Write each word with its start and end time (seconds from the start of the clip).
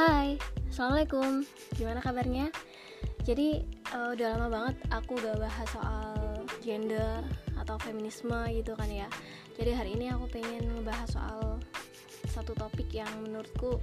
Hai, 0.00 0.40
Assalamualaikum. 0.72 1.44
Gimana 1.76 2.00
kabarnya? 2.00 2.48
Jadi 3.20 3.60
uh, 3.92 4.16
udah 4.16 4.32
lama 4.32 4.48
banget 4.48 4.76
aku 4.88 5.12
gak 5.20 5.36
bahas 5.36 5.68
soal 5.68 6.40
gender 6.64 7.20
atau 7.60 7.76
feminisme 7.84 8.32
gitu 8.48 8.72
kan 8.80 8.88
ya. 8.88 9.04
Jadi 9.60 9.76
hari 9.76 10.00
ini 10.00 10.08
aku 10.08 10.24
pengen 10.32 10.72
ngebahas 10.72 11.04
soal 11.04 11.60
satu 12.32 12.56
topik 12.56 12.88
yang 12.96 13.12
menurutku 13.20 13.76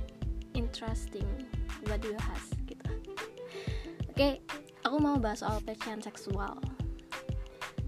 interesting 0.58 1.30
buat 1.86 2.02
dibahas 2.02 2.50
gitu. 2.66 2.90
Oke, 4.10 4.42
aku 4.90 4.98
mau 4.98 5.22
bahas 5.22 5.46
soal 5.46 5.62
pelecehan 5.62 6.02
seksual. 6.02 6.58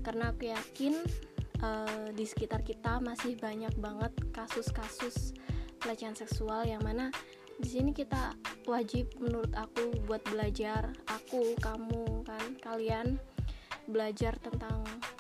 Karena 0.06 0.30
aku 0.30 0.54
yakin 0.54 1.02
uh, 1.66 2.14
di 2.14 2.30
sekitar 2.30 2.62
kita 2.62 3.02
masih 3.02 3.42
banyak 3.42 3.74
banget 3.82 4.14
kasus-kasus 4.30 5.34
pelecehan 5.82 6.14
seksual 6.14 6.70
yang 6.70 6.86
mana 6.86 7.10
di 7.60 7.68
sini 7.68 7.92
kita 7.92 8.34
wajib 8.72 9.12
menurut 9.20 9.52
aku 9.52 9.92
buat 10.08 10.24
belajar. 10.32 10.96
Aku 11.12 11.60
kamu 11.60 12.24
kan 12.24 12.56
kalian 12.64 13.20
belajar 13.92 14.40
tentang 14.40 14.80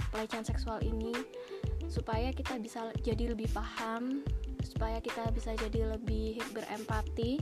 pelecehan 0.09 0.48
seksual 0.48 0.79
ini 0.79 1.12
supaya 1.91 2.31
kita 2.31 2.55
bisa 2.62 2.93
jadi 3.02 3.34
lebih 3.34 3.49
paham 3.52 4.21
supaya 4.62 5.02
kita 5.02 5.25
bisa 5.34 5.57
jadi 5.57 5.98
lebih 5.98 6.38
berempati 6.53 7.41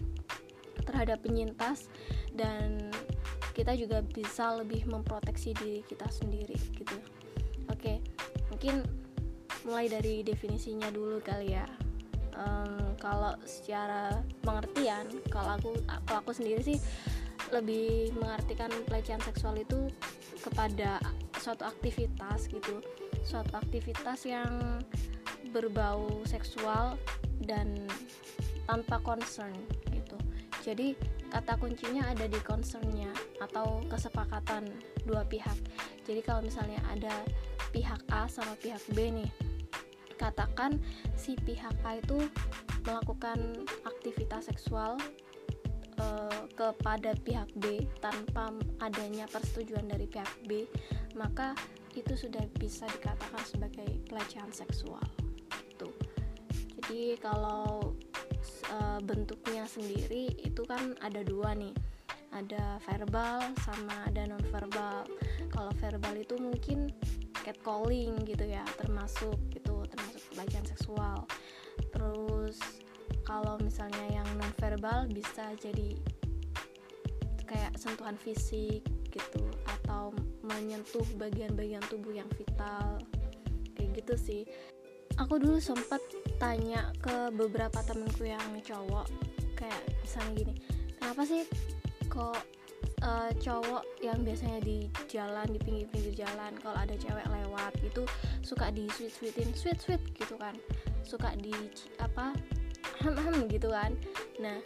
terhadap 0.88 1.20
penyintas 1.20 1.92
dan 2.32 2.88
kita 3.52 3.76
juga 3.76 4.00
bisa 4.06 4.56
lebih 4.56 4.88
memproteksi 4.88 5.52
diri 5.52 5.84
kita 5.84 6.08
sendiri 6.08 6.56
gitu. 6.80 6.98
Oke 7.68 8.00
mungkin 8.48 8.88
mulai 9.68 9.92
dari 9.92 10.24
definisinya 10.24 10.88
dulu 10.96 11.20
kali 11.20 11.60
ya 11.60 11.68
um, 12.38 12.94
kalau 13.02 13.34
secara 13.44 14.22
pengertian 14.46 15.10
kalau 15.34 15.58
aku 15.58 15.72
kalau 16.06 16.20
aku 16.22 16.32
sendiri 16.34 16.62
sih 16.62 16.80
lebih 17.50 18.12
mengartikan 18.18 18.70
pelecehan 18.86 19.24
seksual 19.24 19.56
itu 19.56 19.88
kepada 20.44 21.00
suatu 21.40 21.64
aktivitas 21.64 22.50
gitu. 22.52 22.84
Suatu 23.24 23.56
aktivitas 23.56 24.28
yang 24.28 24.84
berbau 25.52 26.24
seksual 26.28 27.00
dan 27.48 27.88
tanpa 28.68 29.00
concern 29.00 29.56
gitu. 29.96 30.18
Jadi 30.64 31.00
kata 31.32 31.56
kuncinya 31.56 32.12
ada 32.12 32.28
di 32.28 32.40
concernnya 32.44 33.12
atau 33.40 33.80
kesepakatan 33.88 34.68
dua 35.08 35.24
pihak. 35.24 35.56
Jadi 36.04 36.20
kalau 36.24 36.44
misalnya 36.44 36.80
ada 36.92 37.24
pihak 37.72 38.00
A 38.12 38.28
sama 38.28 38.56
pihak 38.60 38.80
B 38.92 39.12
nih 39.12 39.32
katakan 40.18 40.82
si 41.14 41.38
pihak 41.38 41.74
A 41.86 42.02
itu 42.02 42.28
melakukan 42.84 43.64
aktivitas 43.86 44.50
seksual 44.50 44.98
uh, 46.02 46.42
kepada 46.58 47.14
pihak 47.22 47.48
B 47.62 47.86
tanpa 48.02 48.52
adanya 48.82 49.30
persetujuan 49.30 49.88
dari 49.88 50.10
pihak 50.10 50.30
B, 50.50 50.66
maka 51.16 51.54
itu 51.94 52.14
sudah 52.14 52.44
bisa 52.58 52.86
dikatakan 52.90 53.42
sebagai 53.46 53.90
pelecehan 54.06 54.54
seksual. 54.54 55.04
Gitu. 55.70 55.90
Jadi 56.78 57.18
kalau 57.22 57.94
uh, 58.72 59.00
bentuknya 59.02 59.66
sendiri 59.66 60.34
itu 60.42 60.62
kan 60.66 60.94
ada 61.02 61.26
dua 61.26 61.58
nih 61.58 61.74
ada 62.36 62.78
verbal 62.86 63.40
sama 63.64 63.96
ada 64.06 64.28
non 64.28 64.44
verbal 64.52 65.08
kalau 65.50 65.72
verbal 65.80 66.14
itu 66.14 66.36
mungkin 66.38 66.92
catcalling 67.42 68.14
gitu 68.28 68.46
ya 68.46 68.62
termasuk 68.76 69.40
gitu 69.50 69.67
pelecehan 70.38 70.70
seksual. 70.70 71.26
Terus 71.90 72.62
kalau 73.26 73.58
misalnya 73.58 74.22
yang 74.22 74.28
non 74.38 74.54
verbal 74.62 75.10
bisa 75.10 75.58
jadi 75.58 75.98
kayak 77.50 77.74
sentuhan 77.80 78.14
fisik 78.22 78.86
gitu 79.10 79.44
atau 79.66 80.14
menyentuh 80.46 81.04
bagian-bagian 81.18 81.82
tubuh 81.90 82.14
yang 82.14 82.30
vital 82.38 83.02
kayak 83.74 83.90
gitu 83.98 84.14
sih. 84.14 84.44
Aku 85.18 85.42
dulu 85.42 85.58
sempat 85.58 85.98
tanya 86.38 86.94
ke 87.02 87.34
beberapa 87.34 87.82
temenku 87.82 88.30
yang 88.30 88.44
cowok 88.62 89.10
kayak 89.58 89.82
misalnya 90.06 90.32
gini 90.38 90.54
kenapa 91.02 91.22
sih 91.26 91.44
kok 92.06 92.38
uh, 93.08 93.32
cowok 93.40 93.84
yang 94.04 94.20
biasanya 94.28 94.60
di 94.60 94.92
jalan 95.08 95.48
di 95.48 95.60
pinggir-pinggir 95.64 96.28
jalan 96.28 96.52
kalau 96.60 96.76
ada 96.76 96.94
cewek 97.00 97.24
lewat 97.32 97.74
itu 97.80 98.04
suka 98.44 98.68
di 98.76 98.92
sweet 98.92 99.14
sweetin 99.16 99.50
sweet 99.56 99.80
sweet 99.80 100.04
gitu 100.20 100.36
kan. 100.36 100.54
Suka 101.08 101.32
di 101.40 101.56
apa 102.04 102.36
ham 103.02 103.16
ham 103.16 103.48
gitu 103.48 103.72
kan. 103.72 103.96
Nah 104.44 104.60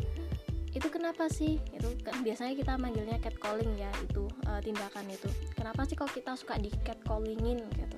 itu 0.71 0.87
kenapa 0.89 1.29
sih? 1.29 1.61
Itu 1.75 1.93
kan 2.01 2.25
biasanya 2.25 2.57
kita 2.57 2.73
manggilnya 2.81 3.21
catcalling 3.21 3.77
ya 3.77 3.91
itu 4.01 4.25
uh, 4.49 4.59
tindakan 4.63 5.05
itu. 5.11 5.29
Kenapa 5.53 5.85
sih 5.85 5.93
kalau 5.93 6.09
kita 6.09 6.33
suka 6.33 6.57
di 6.57 6.73
catcallingin 6.81 7.61
gitu? 7.77 7.97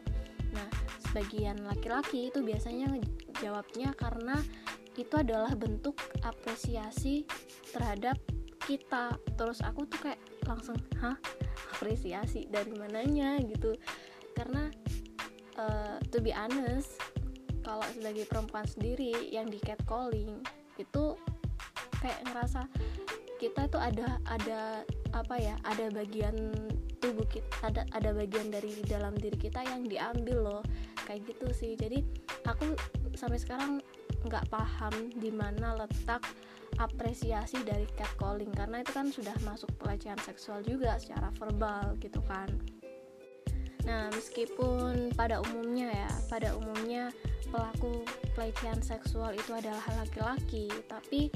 Nah 0.51 0.67
sebagian 1.09 1.63
laki-laki 1.63 2.33
itu 2.33 2.43
biasanya 2.43 2.91
jawabnya 3.39 3.95
karena 3.95 4.37
itu 4.93 5.13
adalah 5.17 5.49
bentuk 5.57 5.97
apresiasi 6.21 7.25
terhadap 7.73 8.17
kita. 8.65 9.15
Terus 9.35 9.59
aku 9.63 9.85
tuh 9.87 9.99
kayak 10.09 10.21
langsung 10.47 10.77
hah? 10.99 11.17
Apresiasi 11.77 12.47
dari 12.47 12.71
mananya? 12.75 13.39
gitu. 13.43 13.75
Karena 14.33 14.69
uh, 15.57 15.97
to 16.09 16.19
be 16.19 16.33
honest 16.33 16.97
kalau 17.63 17.85
sebagai 17.95 18.27
perempuan 18.27 18.67
sendiri 18.67 19.31
yang 19.31 19.47
di 19.47 19.55
catcalling 19.63 20.43
itu 20.75 21.15
kayak 22.03 22.19
ngerasa 22.27 22.67
kita 23.39 23.71
tuh 23.71 23.79
ada 23.79 24.19
ada 24.27 24.83
apa 25.15 25.35
ya 25.39 25.55
ada 25.63 25.87
bagian 25.91 26.35
tubuh 26.99 27.27
kita 27.27 27.47
ada 27.63 27.83
ada 27.95 28.15
bagian 28.15 28.51
dari 28.51 28.79
dalam 28.87 29.15
diri 29.15 29.35
kita 29.35 29.63
yang 29.63 29.87
diambil 29.87 30.37
loh. 30.39 30.63
Kayak 31.03 31.35
gitu 31.35 31.47
sih. 31.51 31.71
Jadi 31.75 32.03
aku 32.47 32.75
sampai 33.15 33.39
sekarang 33.39 33.83
nggak 34.23 34.47
paham 34.47 35.11
di 35.19 35.31
mana 35.31 35.75
letak 35.75 36.23
apresiasi 36.81 37.61
dari 37.61 37.85
catcalling 37.93 38.49
karena 38.53 38.81
itu 38.81 38.91
kan 38.93 39.07
sudah 39.13 39.35
masuk 39.45 39.69
pelecehan 39.77 40.19
seksual 40.21 40.61
juga 40.65 40.97
secara 40.97 41.29
verbal 41.37 41.97
gitu 42.01 42.21
kan. 42.25 42.49
Nah 43.83 44.07
meskipun 44.15 45.11
pada 45.13 45.43
umumnya 45.43 45.91
ya 45.91 46.11
pada 46.31 46.55
umumnya 46.55 47.11
pelaku 47.51 48.01
pelecehan 48.33 48.81
seksual 48.81 49.35
itu 49.35 49.51
adalah 49.53 49.83
laki-laki 50.01 50.71
tapi 50.89 51.29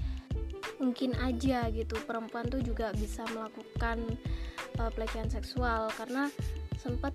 mungkin 0.81 1.13
aja 1.21 1.69
gitu 1.69 1.97
perempuan 2.05 2.49
tuh 2.49 2.61
juga 2.61 2.93
bisa 2.95 3.25
melakukan 3.33 4.01
uh, 4.81 4.91
pelecehan 4.93 5.29
seksual. 5.29 5.91
Karena 5.93 6.29
sempat 6.77 7.13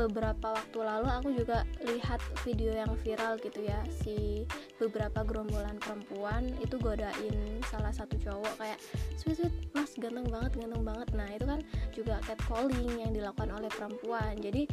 beberapa 0.00 0.56
waktu 0.56 0.78
lalu 0.80 1.08
aku 1.12 1.28
juga 1.36 1.68
lihat 1.84 2.24
video 2.40 2.72
yang 2.72 2.96
viral 3.04 3.36
gitu 3.36 3.60
ya 3.60 3.84
si 3.92 4.48
beberapa 4.80 5.20
gerombolan 5.28 5.76
perempuan 5.76 6.48
itu 6.64 6.80
godain 6.80 7.60
salah 7.68 7.92
satu 7.92 8.16
cowok 8.16 8.56
kayak 8.56 8.80
sweet 9.20 9.36
sweet 9.36 9.52
mas 9.76 9.92
ganteng 10.00 10.24
banget 10.32 10.56
ganteng 10.56 10.84
banget. 10.84 11.08
Nah 11.12 11.28
itu 11.28 11.44
kan 11.44 11.60
juga 11.92 12.14
catcalling 12.24 12.96
yang 12.96 13.12
dilakukan 13.12 13.52
oleh 13.52 13.68
perempuan. 13.68 14.34
Jadi 14.40 14.64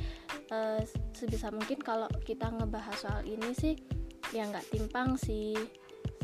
uh, 0.55 0.79
sebisa 1.11 1.51
mungkin 1.51 1.83
kalau 1.83 2.07
kita 2.23 2.47
ngebahas 2.47 2.95
soal 2.95 3.21
ini 3.27 3.51
sih 3.51 3.75
ya 4.31 4.47
nggak 4.47 4.71
timpang 4.71 5.19
sih. 5.19 5.55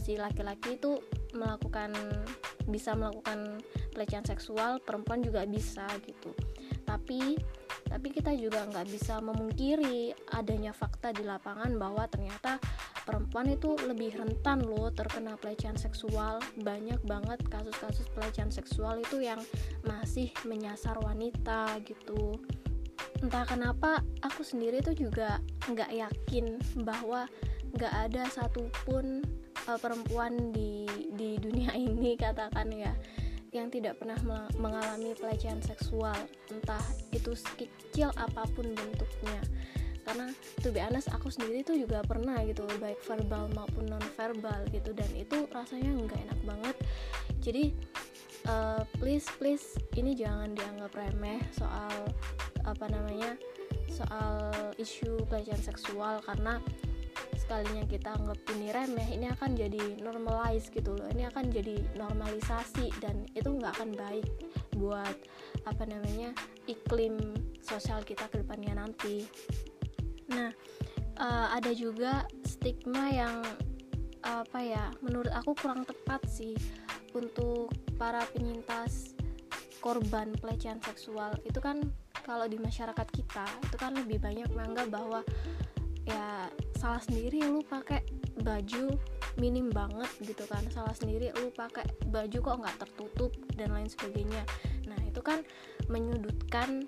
Si 0.03 0.19
laki-laki 0.19 0.75
itu 0.79 0.99
melakukan 1.35 1.95
bisa 2.67 2.91
melakukan 2.95 3.59
pelecehan 3.95 4.23
seksual 4.23 4.79
perempuan 4.83 5.23
juga 5.23 5.43
bisa 5.47 5.87
gitu. 6.03 6.31
Tapi 6.83 7.39
tapi 7.93 8.09
kita 8.09 8.33
juga 8.33 8.65
nggak 8.73 8.89
bisa 8.89 9.21
memungkiri 9.21 10.17
adanya 10.33 10.73
fakta 10.73 11.13
di 11.13 11.21
lapangan 11.21 11.77
bahwa 11.77 12.09
ternyata 12.09 12.57
perempuan 13.05 13.53
itu 13.53 13.77
lebih 13.85 14.17
rentan 14.17 14.65
loh 14.65 14.89
terkena 14.89 15.37
pelecehan 15.37 15.77
seksual. 15.77 16.41
Banyak 16.57 17.05
banget 17.05 17.45
kasus-kasus 17.53 18.09
pelecehan 18.17 18.49
seksual 18.49 18.97
itu 18.97 19.21
yang 19.21 19.37
masih 19.85 20.33
menyasar 20.41 20.97
wanita 21.05 21.77
gitu. 21.85 22.41
Entah 23.21 23.45
kenapa 23.45 24.01
aku 24.25 24.41
sendiri 24.41 24.81
tuh 24.81 24.97
juga 24.97 25.37
nggak 25.69 25.93
yakin 25.93 26.57
bahwa 26.81 27.29
nggak 27.77 27.93
ada 28.09 28.25
satupun 28.33 29.21
uh, 29.69 29.77
perempuan 29.77 30.49
di 30.49 30.89
di 31.13 31.37
dunia 31.37 31.77
ini 31.85 32.17
katakan 32.17 32.73
ya 32.73 32.97
yang 33.53 33.69
tidak 33.69 34.01
pernah 34.01 34.17
mengalami 34.57 35.13
pelecehan 35.13 35.61
seksual. 35.61 36.17
Entah 36.49 36.81
itu 37.23 37.31
sekecil 37.39 38.11
apa 38.19 38.43
pun 38.51 38.67
bentuknya. 38.75 39.39
Karena 40.03 40.27
to 40.59 40.75
be 40.75 40.83
honest 40.83 41.07
aku 41.15 41.31
sendiri 41.31 41.63
tuh 41.63 41.79
juga 41.79 42.03
pernah 42.03 42.35
gitu 42.43 42.67
baik 42.83 42.99
verbal 43.07 43.47
maupun 43.55 43.87
non 43.87 44.03
verbal 44.19 44.67
gitu 44.75 44.91
dan 44.91 45.07
itu 45.15 45.47
rasanya 45.47 45.95
nggak 45.95 46.19
enak 46.27 46.39
banget. 46.43 46.75
Jadi 47.39 47.63
uh, 48.51 48.83
please 48.99 49.23
please 49.39 49.79
ini 49.95 50.11
jangan 50.11 50.51
dianggap 50.51 50.91
remeh 50.91 51.39
soal 51.55 52.11
apa 52.67 52.85
namanya 52.91 53.39
soal 53.87 54.51
isu 54.75 55.23
pelecehan 55.31 55.63
seksual 55.63 56.19
karena 56.27 56.59
sekalinya 57.53 57.85
kita 57.85 58.17
anggap 58.17 58.39
ini 58.57 58.67
remeh 58.73 59.09
ini 59.13 59.29
akan 59.29 59.53
jadi 59.53 60.01
normalize 60.01 60.73
gitu 60.73 60.97
loh. 60.97 61.05
Ini 61.13 61.29
akan 61.29 61.53
jadi 61.53 61.85
normalisasi 62.01 62.89
dan 62.97 63.29
itu 63.37 63.45
nggak 63.45 63.77
akan 63.77 63.93
baik 63.93 64.25
buat 64.73 65.13
apa 65.69 65.85
namanya 65.85 66.33
iklim 66.65 67.13
sosial 67.61 68.01
kita 68.01 68.25
ke 68.33 68.41
depannya 68.41 68.73
nanti. 68.73 69.29
Nah 70.33 70.49
uh, 71.21 71.53
ada 71.53 71.69
juga 71.77 72.25
stigma 72.41 73.13
yang 73.13 73.45
apa 74.25 74.57
ya 74.57 74.89
menurut 75.05 75.29
aku 75.29 75.53
kurang 75.53 75.85
tepat 75.85 76.25
sih 76.25 76.57
untuk 77.13 77.69
para 78.01 78.25
penyintas 78.33 79.13
korban 79.77 80.33
pelecehan 80.41 80.81
seksual. 80.81 81.37
Itu 81.45 81.61
kan 81.61 81.85
kalau 82.25 82.49
di 82.49 82.57
masyarakat 82.57 83.07
kita 83.13 83.45
itu 83.61 83.77
kan 83.77 83.93
lebih 83.93 84.17
banyak 84.17 84.49
menganggap 84.57 84.89
bahwa 84.89 85.21
ya 86.03 86.51
salah 86.75 86.99
sendiri 86.99 87.43
lu 87.47 87.63
pakai 87.63 88.03
baju 88.43 88.95
minim 89.39 89.69
banget 89.71 90.09
gitu 90.21 90.43
kan. 90.49 90.61
Salah 90.69 90.93
sendiri 90.93 91.31
lu 91.39 91.49
pakai 91.53 91.85
baju 92.09 92.37
kok 92.37 92.59
nggak 92.59 92.77
tertutup 92.81 93.31
dan 93.55 93.73
lain 93.73 93.89
sebagainya. 93.89 94.43
Nah 94.89 94.99
itu 95.05 95.21
kan 95.23 95.41
menyudutkan 95.87 96.85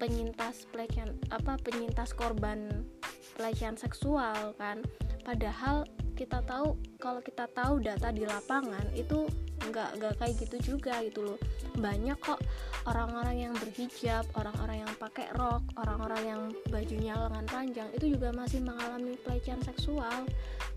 penyintas 0.00 0.64
pelecehan 0.72 1.12
apa 1.28 1.60
penyintas 1.60 2.16
korban 2.16 2.88
pelecehan 3.36 3.76
seksual 3.76 4.56
kan. 4.56 4.80
Padahal 5.22 5.84
kita 6.16 6.44
tahu 6.44 6.76
kalau 7.00 7.20
kita 7.24 7.48
tahu 7.52 7.80
data 7.80 8.12
di 8.12 8.28
lapangan 8.28 8.84
itu 8.92 9.24
nggak 9.68 10.00
nggak 10.00 10.14
kayak 10.16 10.34
gitu 10.40 10.56
juga 10.74 11.04
gitu 11.04 11.20
loh. 11.20 11.38
Banyak 11.76 12.16
kok 12.16 12.40
orang-orang 12.88 13.48
yang 13.50 13.54
berhijab 13.60 14.24
orang-orang 14.32 14.86
yang 14.86 14.92
pakai 14.96 15.28
rok 15.36 15.60
orang-orang 15.76 16.22
yang 16.24 16.42
bajunya 16.72 17.12
lengan 17.12 17.46
panjang 17.46 17.88
itu 17.92 18.16
juga 18.16 18.32
masih 18.32 18.64
mengalami 18.64 19.20
pelecehan 19.20 19.60
seksual 19.60 20.24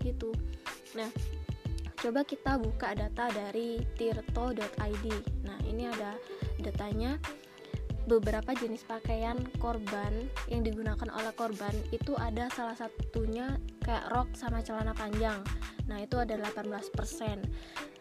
gitu. 0.04 0.30
Nah 0.98 1.08
coba 2.04 2.20
kita 2.28 2.60
buka 2.60 2.92
data 2.92 3.32
dari 3.32 3.80
tirto.id 3.96 5.06
nah 5.46 5.58
ini 5.64 5.88
ada 5.88 6.12
datanya. 6.60 7.16
Beberapa 8.04 8.52
jenis 8.52 8.84
pakaian 8.84 9.40
korban 9.56 10.28
yang 10.52 10.60
digunakan 10.60 11.08
oleh 11.08 11.32
korban 11.32 11.72
itu 11.88 12.12
ada 12.20 12.52
salah 12.52 12.76
satunya 12.76 13.56
kayak 13.80 14.12
rok 14.12 14.28
sama 14.36 14.60
celana 14.60 14.92
panjang. 14.92 15.40
Nah 15.88 16.04
itu 16.04 16.20
ada 16.20 16.36
18% 16.36 16.92
hmm, 16.92 17.93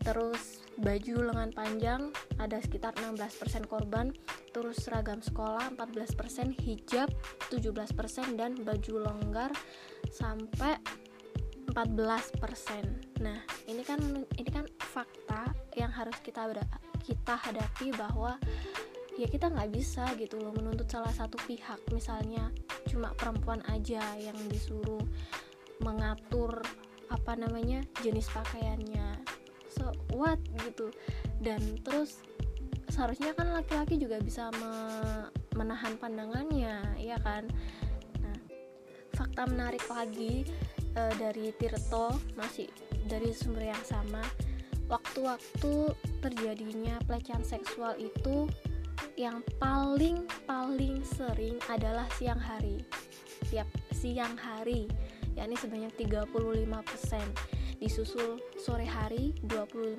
terus 0.00 0.64
baju 0.80 1.32
lengan 1.32 1.50
panjang 1.52 2.02
ada 2.40 2.56
sekitar 2.62 2.96
16% 2.96 3.68
korban 3.68 4.10
terus 4.50 4.80
seragam 4.82 5.20
sekolah 5.20 5.72
14% 5.76 6.56
hijab 6.64 7.08
17% 7.52 8.38
dan 8.40 8.56
baju 8.60 8.94
longgar 9.04 9.52
sampai 10.08 10.80
14%. 11.70 13.22
Nah, 13.22 13.38
ini 13.70 13.82
kan 13.86 14.00
ini 14.34 14.50
kan 14.50 14.66
fakta 14.90 15.54
yang 15.78 15.92
harus 15.94 16.18
kita 16.18 16.50
kita 17.06 17.34
hadapi 17.38 17.94
bahwa 17.94 18.34
ya 19.14 19.28
kita 19.30 19.52
nggak 19.52 19.70
bisa 19.70 20.08
gitu 20.18 20.40
loh 20.40 20.50
menuntut 20.54 20.88
salah 20.88 21.12
satu 21.12 21.36
pihak 21.44 21.78
misalnya 21.92 22.48
cuma 22.88 23.12
perempuan 23.14 23.60
aja 23.68 24.00
yang 24.16 24.36
disuruh 24.48 25.02
mengatur 25.84 26.62
apa 27.10 27.34
namanya 27.34 27.82
jenis 28.00 28.30
pakaiannya 28.30 29.20
so 29.80 29.88
what 30.12 30.36
gitu. 30.68 30.92
Dan 31.40 31.80
terus 31.80 32.20
seharusnya 32.92 33.32
kan 33.32 33.48
laki-laki 33.56 33.96
juga 33.96 34.20
bisa 34.20 34.52
me 34.60 34.72
menahan 35.56 35.96
pandangannya 35.96 37.00
ya 37.00 37.16
kan? 37.24 37.48
Nah 38.20 38.36
fakta 39.16 39.48
menarik 39.48 39.82
lagi 39.88 40.44
e, 40.92 41.02
dari 41.16 41.48
Tirto 41.56 42.12
masih 42.36 42.68
dari 43.08 43.32
sumber 43.32 43.72
yang 43.72 43.84
sama 43.88 44.20
waktu-waktu 44.92 45.96
terjadinya 46.20 47.00
pelecehan 47.08 47.46
seksual 47.46 47.96
itu 47.96 48.44
yang 49.16 49.40
paling 49.56 50.28
paling 50.44 51.00
sering 51.06 51.56
adalah 51.72 52.04
siang 52.20 52.38
hari. 52.38 52.84
Tiap 53.48 53.66
siang 53.96 54.36
hari 54.36 54.84
yakni 55.38 55.56
sebanyak 55.56 55.92
35% 55.96 56.28
disusul 57.80 58.36
sore 58.60 58.84
hari 58.84 59.32
25% 59.48 59.98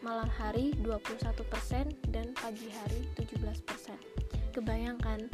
malam 0.00 0.26
hari 0.40 0.72
21% 0.80 2.10
dan 2.10 2.32
pagi 2.34 2.68
hari 2.72 3.06
17% 3.20 4.56
kebayangkan 4.56 5.28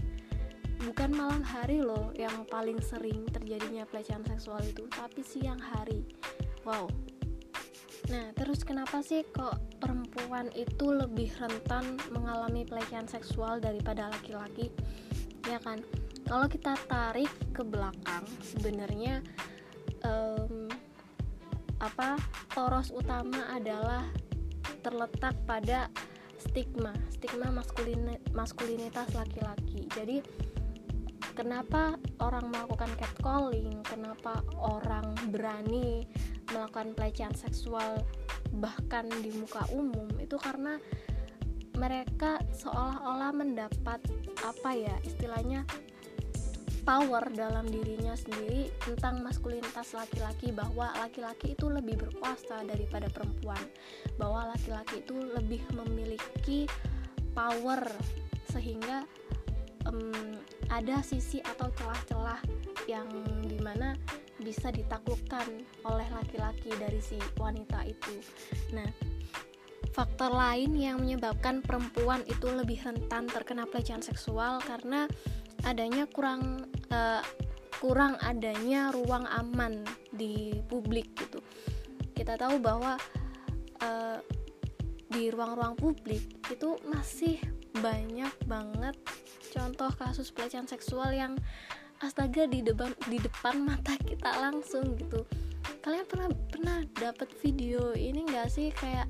bukan 0.82 1.11
malam 1.14 1.43
hari 1.43 1.79
loh 1.79 2.11
yang 2.19 2.44
paling 2.50 2.82
sering 2.82 3.23
terjadinya 3.31 3.87
pelecehan 3.87 4.26
seksual 4.26 4.61
itu 4.67 4.85
tapi 4.90 5.23
siang 5.23 5.62
hari 5.62 6.02
wow 6.67 6.90
Nah, 8.08 8.32
terus 8.32 8.64
kenapa 8.64 9.05
sih 9.05 9.20
kok 9.34 9.58
perempuan 9.82 10.49
itu 10.56 10.94
lebih 10.94 11.29
rentan 11.37 11.99
mengalami 12.08 12.64
pelecehan 12.64 13.05
seksual 13.05 13.61
daripada 13.61 14.08
laki-laki? 14.08 14.73
Ya 15.44 15.61
kan? 15.61 15.84
Kalau 16.25 16.46
kita 16.49 16.79
tarik 16.88 17.29
ke 17.52 17.61
belakang, 17.61 18.25
sebenarnya 18.41 19.20
um, 20.06 20.38
apa 21.78 22.19
poros 22.50 22.90
utama 22.90 23.54
adalah 23.54 24.06
terletak 24.82 25.34
pada 25.46 25.90
stigma, 26.38 26.94
stigma 27.10 27.50
maskulin 27.50 28.19
maskulinitas 28.34 29.10
laki-laki. 29.14 29.86
Jadi 29.94 30.22
kenapa 31.34 31.98
orang 32.22 32.50
melakukan 32.50 32.90
catcalling, 32.98 33.82
kenapa 33.86 34.42
orang 34.58 35.14
berani 35.30 36.06
melakukan 36.50 36.94
pelecehan 36.96 37.34
seksual 37.34 38.02
bahkan 38.58 39.06
di 39.20 39.31
muka 39.36 39.69
umum 39.70 40.08
itu 40.16 40.40
karena 40.40 40.81
mereka 41.78 42.42
seolah-olah 42.50 43.31
mendapat 43.31 44.02
apa 44.42 44.70
ya 44.74 44.96
istilahnya 45.06 45.62
power 46.88 47.29
dalam 47.37 47.69
dirinya 47.69 48.17
sendiri 48.17 48.73
tentang 48.81 49.20
maskulinitas 49.20 49.93
laki-laki 49.93 50.56
bahwa 50.56 50.88
laki-laki 50.96 51.52
itu 51.52 51.69
lebih 51.69 52.00
berkuasa 52.00 52.64
daripada 52.64 53.12
perempuan 53.12 53.61
bahwa 54.17 54.49
laki-laki 54.56 55.05
itu 55.05 55.12
lebih 55.37 55.61
memiliki 55.76 56.64
power 57.37 57.85
sehingga 58.49 59.05
um, 59.85 60.40
ada 60.73 61.05
sisi 61.05 61.44
atau 61.44 61.69
celah-celah 61.76 62.40
yang 62.88 63.05
di 63.44 63.61
mana 63.61 63.93
bisa 64.41 64.73
ditaklukkan 64.73 65.44
oleh 65.84 66.08
laki-laki 66.08 66.72
dari 66.81 67.05
si 67.05 67.20
wanita 67.36 67.84
itu. 67.84 68.17
Nah, 68.72 68.89
faktor 69.93 70.31
lain 70.31 70.72
yang 70.79 71.03
menyebabkan 71.03 71.60
perempuan 71.60 72.24
itu 72.24 72.48
lebih 72.48 72.81
rentan 72.81 73.29
terkena 73.29 73.69
pelecehan 73.69 74.01
seksual 74.01 74.62
karena 74.65 75.05
adanya 75.67 76.05
kurang 76.10 76.69
uh, 76.91 77.22
kurang 77.79 78.19
adanya 78.22 78.91
ruang 78.91 79.24
aman 79.31 79.86
di 80.10 80.58
publik 80.67 81.15
gitu. 81.15 81.38
Kita 82.15 82.34
tahu 82.34 82.58
bahwa 82.58 82.98
uh, 83.82 84.19
di 85.08 85.32
ruang-ruang 85.32 85.74
publik 85.79 86.22
itu 86.53 86.77
masih 86.84 87.41
banyak 87.79 88.32
banget 88.44 88.96
contoh 89.55 89.88
kasus 89.96 90.29
pelecehan 90.34 90.69
seksual 90.69 91.15
yang 91.15 91.38
astaga 92.05 92.46
di 92.46 92.62
depan 92.62 92.93
di 93.10 93.19
depan 93.19 93.62
mata 93.65 93.94
kita 93.98 94.29
langsung 94.38 94.94
gitu 94.98 95.24
kalian 95.82 96.06
pernah 96.06 96.31
pernah 96.50 96.79
dapat 96.94 97.29
video 97.43 97.94
ini 97.96 98.27
gak 98.29 98.50
sih 98.53 98.70
kayak 98.74 99.08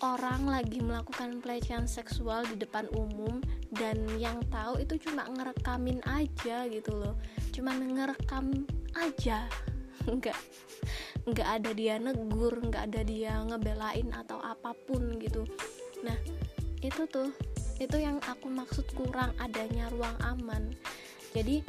orang 0.00 0.48
lagi 0.48 0.80
melakukan 0.80 1.44
pelecehan 1.44 1.84
seksual 1.84 2.48
di 2.48 2.56
depan 2.56 2.88
umum 2.96 3.44
dan 3.76 4.00
yang 4.16 4.40
tahu 4.48 4.80
itu 4.80 4.96
cuma 5.08 5.28
ngerekamin 5.28 6.00
aja 6.08 6.64
gitu 6.68 6.92
loh. 6.96 7.14
Cuma 7.52 7.76
ngerekam 7.76 8.64
aja. 8.96 9.44
Nggak 10.08 10.38
nggak 11.28 11.48
ada 11.60 11.70
dia 11.76 12.00
negur 12.00 12.56
nggak 12.56 12.88
ada 12.88 13.04
dia 13.04 13.36
ngebelain 13.44 14.08
atau 14.16 14.40
apa 14.40 14.72
pun 14.88 15.20
gitu. 15.20 15.44
Nah 16.00 16.16
itu 16.80 17.04
tuh 17.04 17.28
itu 17.76 17.96
yang 18.00 18.16
aku 18.24 18.48
maksud 18.48 18.88
kurang 18.96 19.36
adanya 19.36 19.92
ruang 19.92 20.16
aman. 20.24 20.72
Jadi 21.36 21.60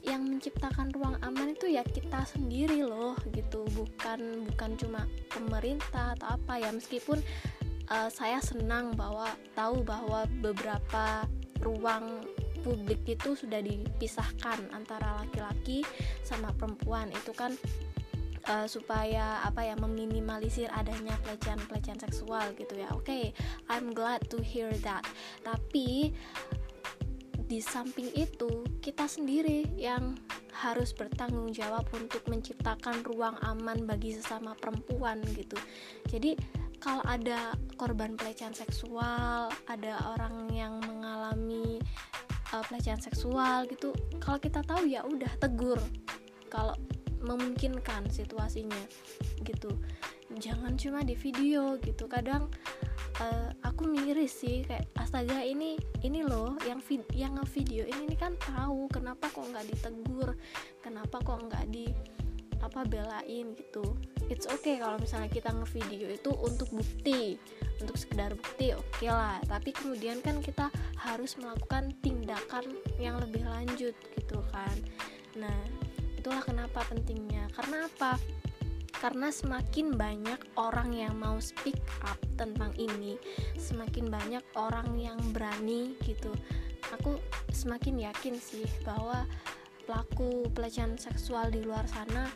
yang 0.00 0.24
menciptakan 0.24 0.88
ruang 0.96 1.18
aman 1.20 1.52
itu 1.52 1.68
ya 1.68 1.84
kita 1.84 2.22
sendiri 2.24 2.86
loh 2.86 3.18
gitu. 3.34 3.66
Bukan 3.74 4.48
bukan 4.48 4.70
cuma 4.78 5.02
pemerintah 5.28 6.14
atau 6.16 6.38
apa 6.38 6.62
ya. 6.62 6.70
Meskipun 6.70 7.18
uh, 7.90 8.08
saya 8.08 8.38
senang 8.40 8.94
bahwa 8.94 9.28
tahu 9.52 9.82
bahwa 9.82 10.24
beberapa 10.40 11.26
ruang 11.60 12.24
publik 12.60 13.00
itu 13.04 13.36
sudah 13.36 13.60
dipisahkan 13.60 14.60
antara 14.72 15.20
laki-laki 15.24 15.84
sama 16.24 16.52
perempuan 16.56 17.08
itu 17.12 17.32
kan 17.32 17.56
uh, 18.48 18.68
supaya 18.68 19.40
apa 19.44 19.64
ya 19.64 19.74
meminimalisir 19.76 20.68
adanya 20.72 21.16
pelecehan-pelecehan 21.24 22.00
seksual 22.00 22.52
gitu 22.56 22.76
ya. 22.80 22.88
Oke, 22.92 23.04
okay, 23.04 23.24
I'm 23.68 23.92
glad 23.92 24.24
to 24.32 24.40
hear 24.40 24.72
that. 24.84 25.04
Tapi 25.44 26.12
di 27.50 27.58
samping 27.58 28.14
itu 28.14 28.62
kita 28.78 29.10
sendiri 29.10 29.66
yang 29.74 30.14
harus 30.54 30.94
bertanggung 30.94 31.50
jawab 31.50 31.82
untuk 31.96 32.22
menciptakan 32.30 33.02
ruang 33.02 33.34
aman 33.42 33.88
bagi 33.90 34.14
sesama 34.14 34.54
perempuan 34.54 35.18
gitu 35.34 35.58
jadi 36.06 36.38
kalau 36.80 37.04
ada 37.04 37.54
korban 37.76 38.16
pelecehan 38.16 38.56
seksual 38.56 39.52
ada 39.68 39.92
orang 40.16 40.48
yang 40.50 40.80
mengalami 40.80 41.78
uh, 42.56 42.64
pelecehan 42.66 42.98
seksual 42.98 43.68
gitu 43.68 43.92
kalau 44.18 44.40
kita 44.40 44.64
tahu 44.64 44.88
ya 44.88 45.04
udah 45.06 45.30
tegur. 45.38 45.78
Kalau 46.50 46.74
memungkinkan 47.20 48.08
situasinya 48.10 48.80
gitu. 49.44 49.70
Jangan 50.40 50.74
cuma 50.80 51.04
di 51.04 51.14
video 51.14 51.76
gitu. 51.78 52.08
Kadang 52.08 52.50
uh, 53.20 53.50
aku 53.62 53.86
miris 53.86 54.40
sih 54.40 54.64
kayak 54.64 54.88
astaga 54.96 55.44
ini 55.44 55.76
ini 56.00 56.24
loh 56.24 56.56
yang 56.64 56.80
vid 56.80 57.04
yang 57.12 57.36
video 57.52 57.84
ini, 57.84 58.08
ini 58.08 58.16
kan 58.16 58.34
tahu 58.40 58.88
kenapa 58.88 59.28
kok 59.28 59.46
nggak 59.46 59.66
ditegur 59.68 60.36
kenapa 60.80 61.20
kok 61.20 61.44
nggak 61.48 61.64
di 61.68 61.92
apa 62.60 62.84
belain 62.84 63.56
gitu. 63.56 63.84
It's 64.30 64.46
okay 64.46 64.78
kalau 64.78 65.00
misalnya 65.00 65.26
kita 65.32 65.50
ngevideo 65.50 66.08
itu 66.12 66.30
untuk 66.38 66.70
bukti 66.70 67.34
untuk 67.80 67.96
sekedar 67.96 68.36
bukti 68.36 68.76
oke 68.76 68.86
okay 68.94 69.10
lah. 69.10 69.40
Tapi 69.48 69.74
kemudian 69.74 70.20
kan 70.22 70.38
kita 70.44 70.68
harus 71.00 71.34
melakukan 71.40 71.96
tindakan 72.04 72.76
yang 73.00 73.18
lebih 73.18 73.42
lanjut 73.48 73.96
gitu 73.96 74.38
kan. 74.52 74.76
Nah 75.34 75.58
itulah 76.14 76.44
kenapa 76.44 76.84
pentingnya. 76.86 77.48
Karena 77.56 77.88
apa? 77.88 78.20
Karena 79.00 79.32
semakin 79.32 79.96
banyak 79.96 80.60
orang 80.60 80.92
yang 80.92 81.16
mau 81.16 81.40
speak 81.40 81.80
up 82.04 82.20
tentang 82.36 82.76
ini 82.76 83.16
semakin 83.56 84.12
banyak 84.12 84.44
orang 84.60 84.92
yang 85.00 85.16
berani 85.32 85.96
gitu. 86.04 86.28
Aku 87.00 87.16
semakin 87.48 88.12
yakin 88.12 88.36
sih 88.36 88.68
bahwa 88.84 89.24
pelaku 89.88 90.46
pelecehan 90.52 91.00
seksual 91.00 91.48
di 91.48 91.64
luar 91.64 91.82
sana 91.88 92.28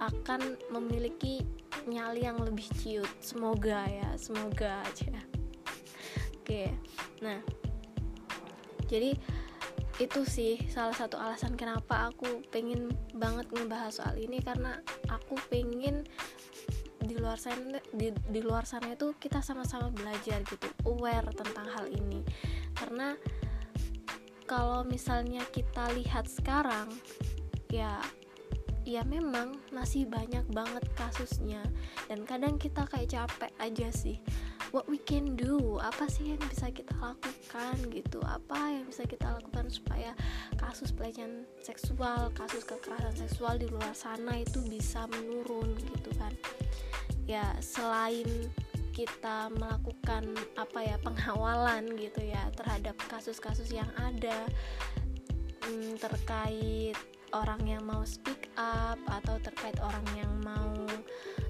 akan 0.00 0.56
memiliki 0.72 1.44
nyali 1.86 2.24
yang 2.24 2.40
lebih 2.40 2.66
ciut. 2.80 3.08
Semoga 3.20 3.84
ya 3.86 4.10
semoga 4.16 4.80
aja. 4.84 5.14
Oke 6.40 6.72
nah. 7.20 7.40
Jadi 8.90 9.14
itu 10.00 10.24
sih 10.24 10.56
salah 10.72 10.96
satu 10.96 11.20
alasan 11.20 11.54
kenapa 11.60 12.08
aku 12.08 12.40
pengen 12.48 12.88
banget 13.12 13.46
ngebahas 13.52 14.00
soal 14.00 14.16
ini 14.16 14.40
karena 14.40 14.80
aku 15.12 15.36
pengen 15.52 16.08
di 17.04 17.20
luar 17.20 17.36
sana 17.36 17.76
di, 17.92 18.08
di 18.12 18.40
luar 18.40 18.64
sana 18.64 18.96
itu 18.96 19.12
kita 19.20 19.44
sama-sama 19.44 19.92
belajar 19.92 20.40
gitu 20.48 20.68
aware 20.88 21.28
tentang 21.36 21.68
hal 21.68 21.86
ini. 21.92 22.24
Karena 22.72 23.12
kalau 24.48 24.82
misalnya 24.82 25.44
kita 25.52 25.92
lihat 25.94 26.26
sekarang 26.26 26.88
ya 27.70 28.00
ya 28.90 29.06
memang 29.06 29.54
masih 29.70 30.02
banyak 30.10 30.42
banget 30.50 30.82
kasusnya. 30.98 31.62
Dan 32.10 32.26
kadang 32.26 32.58
kita 32.58 32.82
kayak 32.90 33.14
capek 33.14 33.52
aja 33.62 33.88
sih. 33.94 34.18
What 34.74 34.90
we 34.90 34.98
can 34.98 35.38
do 35.38 35.78
apa 35.78 36.10
sih 36.10 36.34
yang 36.34 36.42
bisa 36.50 36.74
kita 36.74 36.90
lakukan 36.98 37.78
gitu? 37.94 38.18
Apa 38.26 38.74
yang 38.74 38.90
bisa 38.90 39.06
kita 39.06 39.38
lakukan 39.38 39.70
supaya 39.70 40.10
kasus 40.58 40.90
pelecehan 40.90 41.46
seksual 41.62 42.34
kasus 42.34 42.66
kekerasan 42.66 43.14
seksual 43.14 43.58
di 43.62 43.70
luar 43.70 43.94
sana 43.94 44.42
itu 44.42 44.58
bisa 44.66 45.06
menurun 45.06 45.70
gitu 45.78 46.10
kan? 46.18 46.34
Ya 47.30 47.46
selain 47.62 48.26
kita 48.90 49.54
melakukan 49.54 50.34
apa 50.58 50.82
ya 50.82 50.96
penghawalan 50.98 51.94
gitu 51.94 52.26
ya 52.26 52.50
terhadap 52.58 52.98
kasus-kasus 53.06 53.70
yang 53.70 53.88
ada 53.96 54.44
hmm, 55.66 55.94
terkait 55.96 56.98
orang 57.32 57.62
yang 57.66 57.82
mau 57.86 58.02
speak 58.02 58.50
up 58.58 58.98
atau 59.06 59.38
terkait 59.42 59.76
orang 59.82 60.06
yang 60.18 60.32
mau 60.42 60.74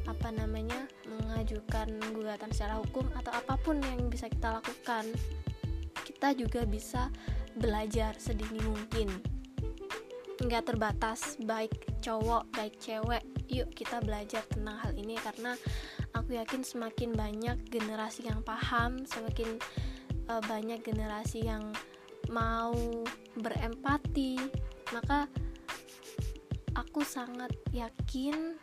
apa 0.09 0.29
namanya 0.35 0.89
mengajukan 1.07 1.89
gugatan 2.13 2.51
secara 2.53 2.81
hukum 2.81 3.07
atau 3.17 3.33
apa 3.33 3.55
pun 3.61 3.79
yang 3.81 4.11
bisa 4.11 4.27
kita 4.29 4.61
lakukan 4.61 5.07
kita 6.05 6.37
juga 6.37 6.63
bisa 6.69 7.09
belajar 7.57 8.13
sedini 8.21 8.61
mungkin. 8.61 9.09
Nggak 10.41 10.73
terbatas 10.73 11.37
baik 11.41 11.91
cowok 12.01 12.49
baik 12.57 12.81
cewek 12.81 13.25
yuk 13.49 13.69
kita 13.77 14.01
belajar 14.01 14.41
tentang 14.49 14.77
hal 14.81 14.93
ini 14.97 15.17
karena 15.21 15.53
aku 16.17 16.37
yakin 16.37 16.65
semakin 16.65 17.13
banyak 17.13 17.61
generasi 17.69 18.25
yang 18.25 18.41
paham 18.41 19.05
semakin 19.05 19.61
uh, 20.33 20.41
banyak 20.49 20.81
generasi 20.81 21.45
yang 21.45 21.73
mau 22.33 22.73
berempati 23.37 24.41
maka 24.97 25.29
aku 26.75 27.03
sangat 27.03 27.51
yakin 27.75 28.59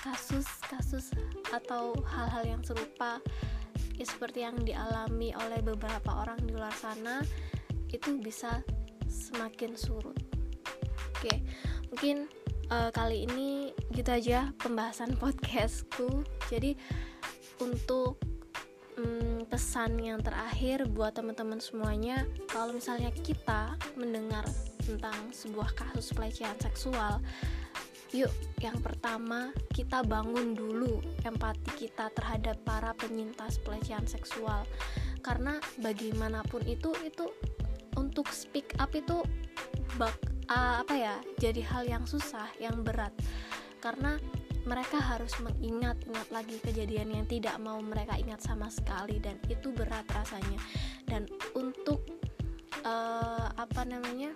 kasus-kasus 0.00 1.12
atau 1.52 1.92
hal-hal 2.08 2.56
yang 2.56 2.62
serupa 2.64 3.20
ya 4.00 4.06
seperti 4.08 4.48
yang 4.48 4.56
dialami 4.64 5.36
oleh 5.36 5.60
beberapa 5.60 6.24
orang 6.24 6.40
di 6.40 6.56
luar 6.56 6.72
sana 6.72 7.20
itu 7.92 8.16
bisa 8.16 8.64
semakin 9.10 9.76
surut. 9.76 10.16
Oke, 11.20 11.44
mungkin 11.92 12.30
uh, 12.72 12.88
kali 12.94 13.28
ini 13.28 13.76
gitu 13.92 14.08
aja 14.08 14.54
pembahasan 14.56 15.16
podcastku. 15.20 16.24
Jadi 16.48 16.78
untuk 17.60 18.16
um, 18.96 19.44
pesan 19.44 20.00
yang 20.00 20.24
terakhir 20.24 20.88
buat 20.88 21.12
teman-teman 21.12 21.60
semuanya, 21.60 22.24
kalau 22.48 22.72
misalnya 22.72 23.12
kita 23.12 23.76
mendengar 24.00 24.48
tentang 24.90 25.30
sebuah 25.30 25.70
kasus 25.78 26.10
pelecehan 26.10 26.58
seksual. 26.58 27.22
Yuk 28.10 28.34
yang 28.58 28.74
pertama 28.82 29.54
kita 29.70 30.02
bangun 30.02 30.58
dulu 30.58 30.98
empati 31.22 31.86
kita 31.86 32.10
terhadap 32.10 32.58
para 32.66 32.90
penyintas 32.98 33.62
pelecehan 33.62 34.02
seksual. 34.10 34.66
Karena 35.22 35.62
bagaimanapun 35.78 36.66
itu 36.66 36.90
itu 37.06 37.30
untuk 37.94 38.26
speak 38.34 38.74
up 38.82 38.90
itu 38.98 39.22
bak, 39.94 40.16
uh, 40.50 40.82
apa 40.82 40.94
ya 40.98 41.14
jadi 41.38 41.62
hal 41.70 41.86
yang 41.86 42.02
susah 42.02 42.50
yang 42.58 42.82
berat. 42.82 43.14
Karena 43.78 44.18
mereka 44.66 45.00
harus 45.00 45.32
mengingat-ingat 45.40 46.28
lagi 46.34 46.58
kejadian 46.60 47.14
yang 47.14 47.26
tidak 47.30 47.56
mau 47.62 47.80
mereka 47.80 48.18
ingat 48.18 48.42
sama 48.42 48.68
sekali 48.68 49.22
dan 49.22 49.38
itu 49.46 49.70
berat 49.70 50.04
rasanya. 50.10 50.58
Dan 51.06 51.30
untuk 51.54 52.02
uh, 52.82 53.48
apa 53.54 53.82
namanya 53.86 54.34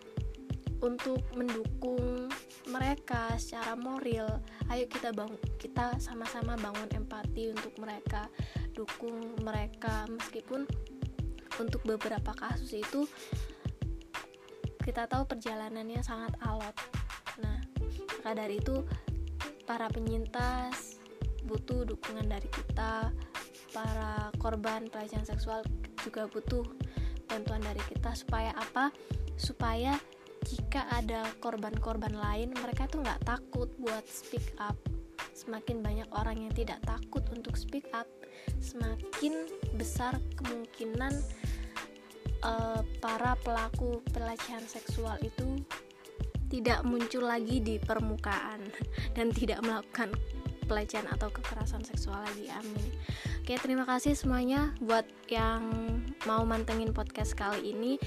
untuk 0.85 1.25
mendukung 1.33 2.29
mereka 2.69 3.33
secara 3.41 3.73
moral. 3.73 4.45
Ayo 4.69 4.85
kita 4.85 5.17
bangun 5.17 5.41
kita 5.57 5.97
sama-sama 5.97 6.61
bangun 6.61 6.93
empati 6.93 7.49
untuk 7.57 7.73
mereka 7.81 8.29
dukung 8.76 9.41
mereka. 9.41 10.05
Meskipun 10.12 10.69
untuk 11.57 11.81
beberapa 11.88 12.37
kasus 12.37 12.76
itu 12.76 13.09
kita 14.85 15.09
tahu 15.09 15.25
perjalanannya 15.25 16.05
sangat 16.05 16.37
alot. 16.45 16.76
Nah 17.41 17.64
maka 18.21 18.37
dari 18.37 18.61
itu 18.61 18.85
para 19.64 19.88
penyintas 19.88 21.00
butuh 21.49 21.88
dukungan 21.88 22.29
dari 22.29 22.49
kita. 22.53 23.09
Para 23.73 24.31
korban 24.38 24.87
pelecehan 24.87 25.26
seksual 25.26 25.64
juga 26.05 26.29
butuh 26.29 26.62
bantuan 27.26 27.64
dari 27.64 27.81
kita. 27.88 28.12
Supaya 28.12 28.53
apa? 28.55 28.95
Supaya 29.35 29.99
jika 30.45 30.87
ada 30.93 31.25
korban-korban 31.41 32.13
lain 32.13 32.53
mereka 32.61 32.87
tuh 32.87 33.01
nggak 33.01 33.25
takut 33.25 33.69
buat 33.81 34.05
speak 34.07 34.55
up. 34.61 34.77
Semakin 35.35 35.83
banyak 35.83 36.09
orang 36.15 36.47
yang 36.47 36.53
tidak 36.55 36.79
takut 36.87 37.25
untuk 37.35 37.59
speak 37.59 37.89
up 37.97 38.07
semakin 38.61 39.49
besar 39.77 40.17
kemungkinan 40.39 41.13
uh, 42.45 42.81
para 43.01 43.35
pelaku 43.43 44.05
pelecehan 44.13 44.65
seksual 44.69 45.17
itu 45.25 45.61
tidak 46.53 46.87
muncul 46.87 47.25
lagi 47.27 47.59
di 47.59 47.77
permukaan 47.83 48.63
dan 49.17 49.33
tidak 49.35 49.59
melakukan 49.65 50.13
pelecehan 50.65 51.05
atau 51.13 51.29
kekerasan 51.29 51.85
seksual 51.85 52.25
lagi. 52.25 52.49
Amin. 52.49 52.89
Oke 53.45 53.61
terima 53.61 53.85
kasih 53.85 54.17
semuanya 54.17 54.73
buat 54.81 55.05
yang 55.29 55.69
mau 56.25 56.41
mantengin 56.49 56.97
podcast 56.97 57.37
kali 57.37 57.77
ini 57.77 58.01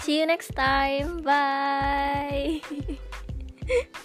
See 0.00 0.20
you 0.20 0.26
next 0.26 0.54
time. 0.54 1.22
Bye. 1.22 2.62